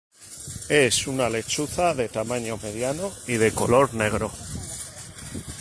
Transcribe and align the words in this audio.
Es 0.69 1.05
una 1.05 1.29
lechuza 1.29 1.93
de 1.93 2.09
tamaño 2.09 2.57
mediano 2.63 3.11
y 3.27 3.33
de 3.33 3.51
color 3.51 3.93
negro. 3.93 4.31